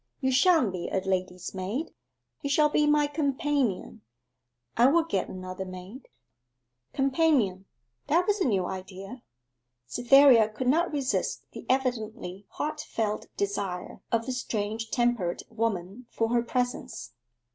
[0.19, 1.93] You shan't be a lady's maid.
[2.41, 4.01] You shall be my companion.
[4.75, 6.07] I will get another maid.'
[6.91, 7.65] Companion
[8.07, 9.21] that was a new idea.
[9.85, 16.41] Cytherea could not resist the evidently heartfelt desire of the strange tempered woman for her
[16.41, 17.13] presence.